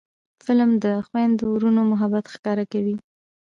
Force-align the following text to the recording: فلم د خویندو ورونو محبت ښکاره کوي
فلم 0.45 0.71
د 0.83 0.85
خویندو 1.05 1.45
ورونو 1.51 1.81
محبت 1.91 2.25
ښکاره 2.35 2.65
کوي 2.73 2.95